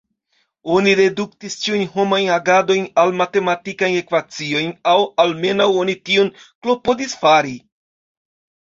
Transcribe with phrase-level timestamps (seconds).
[0.75, 7.57] Oni reduktis ĉiujn homajn agadojn al matematikajn ekvaciojn, aŭ almenaŭ oni tion klopodis fari.